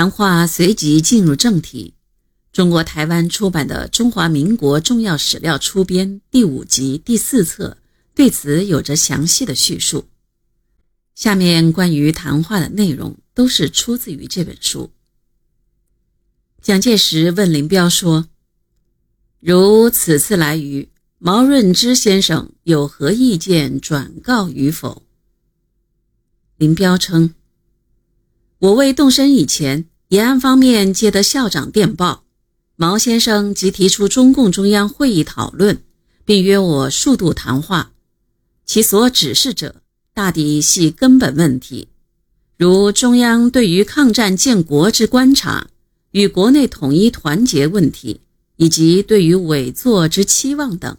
[0.00, 1.92] 谈话随即进入正题。
[2.54, 7.76] 中国台湾出版的《中华民国重要史料出编》第五集第四册
[8.14, 10.06] 对此有着详细的叙述。
[11.14, 14.90] 下面关于谈话的内容都是出自于这本书。
[16.62, 18.26] 蒋介石问林彪说
[19.38, 20.88] ：“如此次来渝，
[21.18, 25.02] 毛润之先生有何意见，转告与否？”
[26.56, 27.34] 林彪称
[28.60, 32.24] ：“我未动身以前，延安方面接得校长电报。”
[32.76, 35.82] 毛先生即提出中共中央会议讨论，
[36.24, 37.92] 并约我数度谈话，
[38.64, 39.82] 其所指示者
[40.14, 41.88] 大抵系根本问题，
[42.56, 45.68] 如中央对于抗战建国之观察
[46.12, 48.22] 与国内统一团结问题，
[48.56, 50.96] 以及对于委座之期望等。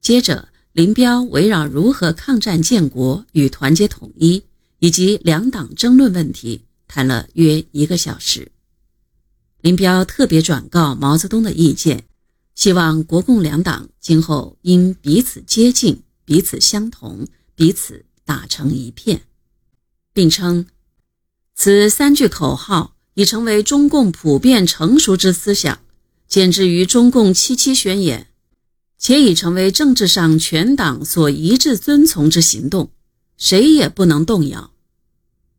[0.00, 4.42] 接着，林彪围绕如何抗战建国与团结统一，
[4.78, 8.52] 以及两党争论问题，谈了约一个小时。
[9.60, 12.04] 林彪特别转告毛泽东的意见，
[12.54, 19.22] 希望国共两党今后应彼此接近、彼此相同、彼此打成一片，
[20.12, 20.66] 并称
[21.54, 25.80] 此三句口号已成为中共普遍成熟之思想，
[26.28, 28.28] 简之于中共七七宣言，
[28.96, 32.92] 且已成为政治上全党所一致遵从之行动，
[33.36, 34.72] 谁也不能动摇。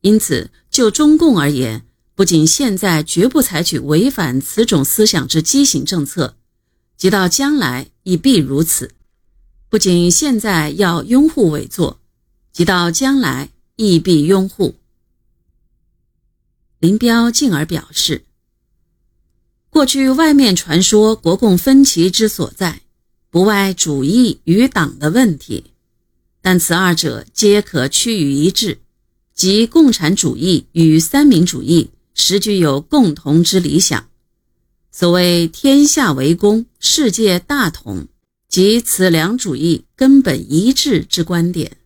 [0.01, 6.37] 因此，就中共而言，不仅现在绝不采取违反此种思想之畸形政策，
[6.97, 8.91] 即到将来亦必如此。
[9.69, 11.99] 不仅现在要拥护委作，
[12.51, 14.75] 即到将来亦必拥护。
[16.79, 18.23] 林彪进而表示，
[19.69, 22.81] 过去外面传说国共分歧之所在，
[23.29, 25.73] 不外主义与党的问题，
[26.41, 28.79] 但此二者皆可趋于一致，
[29.39, 31.91] 即共产主义与三民主义。
[32.13, 34.09] 实具有共同之理想，
[34.91, 38.07] 所谓天下为公，世界大同，
[38.49, 41.77] 即此两主义根本一致之观点。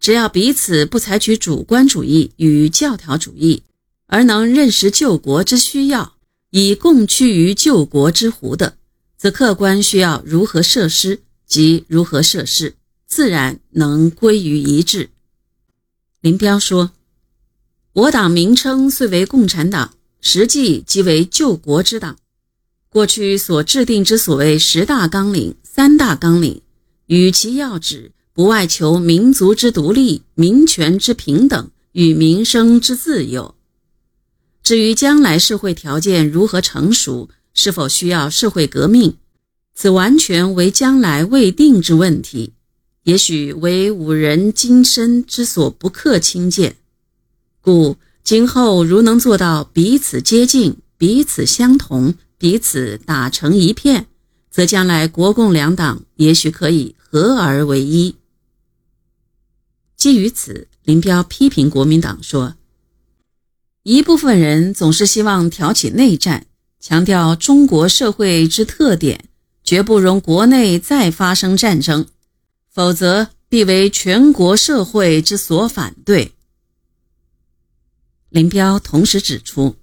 [0.00, 3.62] 只要彼此不采取主观主义与教条主义，
[4.06, 6.14] 而能认识救国之需要，
[6.48, 8.78] 以共趋于救国之湖的，
[9.18, 12.76] 则客观需要如何设施及如何设施，
[13.06, 15.10] 自然能归于一致。
[16.22, 16.90] 林彪说。
[17.94, 22.18] 我党名称虽为共产党，实际即为救国之党。
[22.90, 26.60] 过去所制定之所谓十大纲领、三大纲领，
[27.06, 33.54] 与其要旨，不外求民族之独立、民权之平等与民生之自由。
[34.62, 39.16] 至于将来社会条件如何成熟，是否需要社会革命，
[39.74, 42.52] 此完全为将来未定之问题，
[43.04, 46.76] 也许为吾人今生之所不克轻见。
[47.60, 54.06] 故今后如能做到彼此接近、彼此相同、彼此打成一片，
[54.50, 58.16] 则将来国共两党也许可以合而为一。
[59.96, 62.54] 基于此，林彪批评国民党说
[63.82, 66.46] ：“一部分人总是希望挑起内战，
[66.80, 69.28] 强调中国社会之特点，
[69.62, 72.06] 绝不容国内再发生战争，
[72.72, 76.32] 否则必为全国社会之所反对。”
[78.30, 79.76] 林彪同时指出，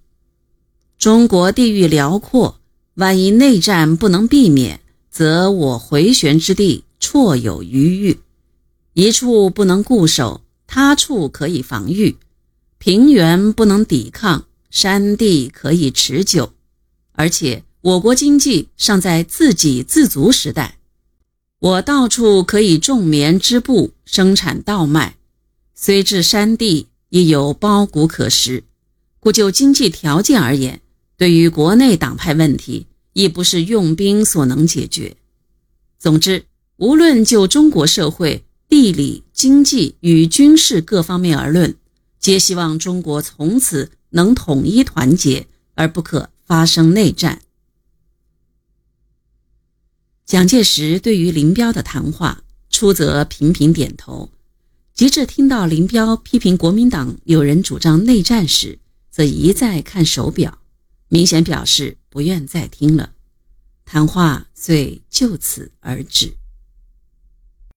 [0.98, 2.60] 中国地域辽阔，
[2.94, 4.80] 万一内战不能避免，
[5.12, 8.22] 则我回旋之地绰有余裕，
[8.94, 12.16] 一处不能固守，他处可以防御；
[12.78, 16.54] 平原不能抵抗，山地可以持久。
[17.12, 20.77] 而且我国经济尚在自给自足时代，
[21.60, 25.18] 我到处可以种棉织布，生产稻麦，
[25.74, 26.88] 虽至山地。
[27.10, 28.66] 亦有包谷可食，
[29.22, 30.82] 故就经济条件而言，
[31.16, 35.16] 对于国内党派问题，亦不是用兵所能解决。
[35.98, 36.44] 总之，
[36.76, 41.74] 无论就中国社会、地理、经济与军事各方面而论，
[42.20, 47.40] 皆希望中国从此能统一团结，而不可发生内战。
[50.28, 54.30] 蒋介石对于林彪的谈话，初则频频点头。
[54.94, 58.78] 及至听到林彪批评国民党有人主张内战时，
[59.10, 60.58] 则一再看手表，
[61.08, 63.14] 明显表示不愿再听了。
[63.86, 66.36] 谈话遂就此而止。